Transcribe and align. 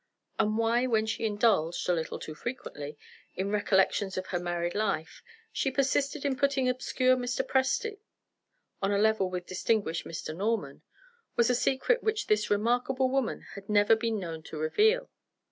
And 0.39 0.57
why 0.57 0.87
when 0.87 1.05
she 1.05 1.25
indulged 1.25 1.87
(a 1.87 1.93
little 1.93 2.17
too 2.17 2.33
frequently) 2.33 2.97
in 3.35 3.51
recollections 3.51 4.17
of 4.17 4.25
her 4.33 4.39
married 4.39 4.73
life, 4.73 5.21
she 5.51 5.69
persisted 5.69 6.25
in 6.25 6.35
putting 6.35 6.67
obscure 6.67 7.15
Mr. 7.15 7.45
Presty 7.47 7.99
on 8.81 8.91
a 8.91 8.97
level 8.97 9.29
with 9.29 9.45
distinguished 9.45 10.05
Mr. 10.07 10.35
Norman, 10.35 10.81
was 11.35 11.51
a 11.51 11.53
secret 11.55 12.01
which 12.01 12.25
this 12.25 12.49
remarkable 12.49 13.09
woman 13.11 13.45
had 13.53 13.69
never 13.69 13.95
been 13.95 14.17
known 14.19 14.41
to 14.41 14.57
reveal. 14.57 15.11